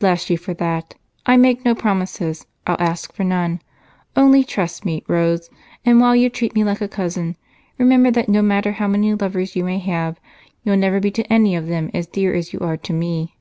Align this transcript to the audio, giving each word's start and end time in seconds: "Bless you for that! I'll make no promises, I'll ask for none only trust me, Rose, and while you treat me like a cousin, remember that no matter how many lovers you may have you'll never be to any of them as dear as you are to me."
"Bless 0.00 0.28
you 0.30 0.36
for 0.36 0.52
that! 0.54 0.94
I'll 1.26 1.38
make 1.38 1.64
no 1.64 1.76
promises, 1.76 2.46
I'll 2.66 2.74
ask 2.80 3.12
for 3.12 3.22
none 3.22 3.60
only 4.16 4.42
trust 4.42 4.84
me, 4.84 5.04
Rose, 5.06 5.48
and 5.84 6.00
while 6.00 6.16
you 6.16 6.28
treat 6.28 6.56
me 6.56 6.64
like 6.64 6.80
a 6.80 6.88
cousin, 6.88 7.36
remember 7.78 8.10
that 8.10 8.28
no 8.28 8.42
matter 8.42 8.72
how 8.72 8.88
many 8.88 9.14
lovers 9.14 9.54
you 9.54 9.62
may 9.62 9.78
have 9.78 10.18
you'll 10.64 10.76
never 10.76 10.98
be 10.98 11.12
to 11.12 11.32
any 11.32 11.54
of 11.54 11.68
them 11.68 11.88
as 11.94 12.08
dear 12.08 12.34
as 12.34 12.52
you 12.52 12.58
are 12.62 12.76
to 12.78 12.92
me." 12.92 13.36